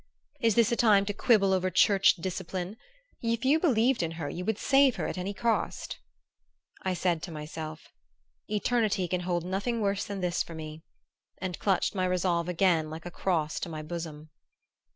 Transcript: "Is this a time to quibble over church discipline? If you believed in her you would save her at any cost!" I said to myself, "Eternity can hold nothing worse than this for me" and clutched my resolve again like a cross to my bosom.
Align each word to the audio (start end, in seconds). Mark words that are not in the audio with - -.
"Is 0.39 0.55
this 0.55 0.71
a 0.71 0.75
time 0.75 1.05
to 1.05 1.13
quibble 1.13 1.53
over 1.53 1.69
church 1.69 2.15
discipline? 2.15 2.75
If 3.21 3.45
you 3.45 3.59
believed 3.59 4.01
in 4.01 4.13
her 4.13 4.27
you 4.31 4.43
would 4.45 4.57
save 4.57 4.95
her 4.95 5.05
at 5.05 5.15
any 5.15 5.31
cost!" 5.31 5.99
I 6.81 6.95
said 6.95 7.21
to 7.21 7.31
myself, 7.31 7.93
"Eternity 8.49 9.07
can 9.07 9.21
hold 9.21 9.45
nothing 9.45 9.79
worse 9.79 10.03
than 10.05 10.19
this 10.21 10.41
for 10.41 10.55
me" 10.55 10.81
and 11.39 11.59
clutched 11.59 11.93
my 11.93 12.05
resolve 12.05 12.49
again 12.49 12.89
like 12.89 13.05
a 13.05 13.11
cross 13.11 13.59
to 13.59 13.69
my 13.69 13.83
bosom. 13.83 14.31